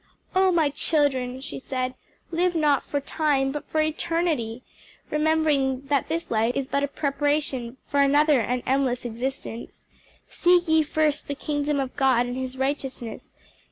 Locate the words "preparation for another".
6.87-8.39